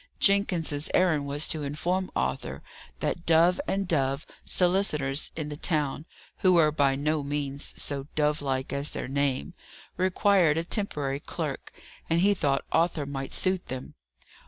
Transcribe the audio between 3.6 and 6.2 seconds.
and Dove (solicitors in the town,